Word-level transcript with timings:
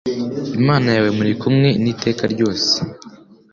Imana 0.59 0.87
yawe 0.95 1.09
muri 1.17 1.31
kumwe 1.41 1.69
n 1.83 1.85
iteka 1.93 2.23
ryose 2.33 2.73